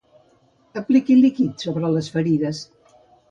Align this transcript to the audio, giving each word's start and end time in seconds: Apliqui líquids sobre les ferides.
Apliqui 0.81 1.17
líquids 1.19 1.67
sobre 1.67 1.93
les 1.97 2.09
ferides. 2.17 2.63